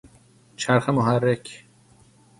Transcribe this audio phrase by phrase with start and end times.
[0.55, 1.65] چرخ محرک